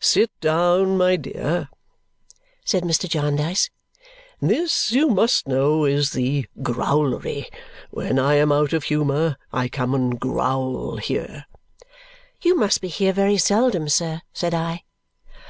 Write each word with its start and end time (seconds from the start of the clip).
"Sit 0.00 0.30
down, 0.40 0.96
my 0.96 1.16
dear," 1.16 1.68
said 2.64 2.84
Mr. 2.84 3.06
Jarndyce. 3.06 3.68
"This, 4.40 4.92
you 4.92 5.08
must 5.10 5.46
know, 5.46 5.84
is 5.84 6.12
the 6.12 6.46
growlery. 6.62 7.50
When 7.90 8.18
I 8.18 8.36
am 8.36 8.50
out 8.50 8.72
of 8.72 8.84
humour, 8.84 9.36
I 9.52 9.68
come 9.68 9.94
and 9.94 10.18
growl 10.18 10.96
here." 10.96 11.44
"You 12.40 12.56
must 12.56 12.80
be 12.80 12.88
here 12.88 13.12
very 13.12 13.36
seldom, 13.36 13.90
sir," 13.90 14.22
said 14.32 14.54
I. 14.54 14.84